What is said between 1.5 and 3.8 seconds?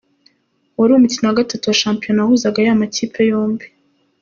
wa Shampiyona wahuzaga aya makipe yombi.